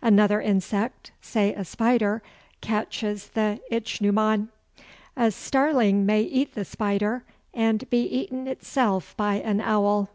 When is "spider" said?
1.62-2.22, 6.64-7.22